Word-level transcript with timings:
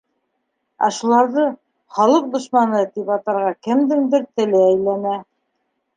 Ә 0.85 0.87
шуларҙы 0.99 1.43
«халыҡ 1.99 2.31
дошманы» 2.37 2.81
тип 2.95 3.11
атарға 3.19 3.55
кемдеңдер 3.69 4.29
теле 4.41 4.67
әйләнә... 4.71 5.17